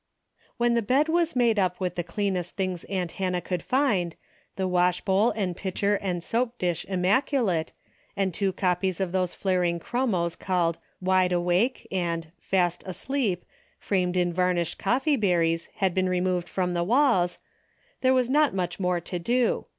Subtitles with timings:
[0.57, 4.15] When the bed was made up with the clean est things aunt Hannah could find,
[4.55, 7.71] the wash bowl and pitcher and soap dish immaculate,
[8.17, 10.79] and two copies of those flaring chromos called"
[11.09, 13.45] Wide Awake" and" Fast Asleep"
[13.87, 17.37] framed in varnished coffee berries had been removed from the walls,
[18.01, 19.67] there was not much more to do.